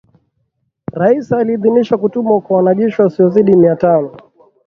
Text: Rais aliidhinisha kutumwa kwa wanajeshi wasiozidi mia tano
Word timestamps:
Rais 0.93 1.31
aliidhinisha 1.33 1.97
kutumwa 1.97 2.41
kwa 2.41 2.57
wanajeshi 2.57 3.01
wasiozidi 3.01 3.55
mia 3.55 3.75
tano 3.75 4.17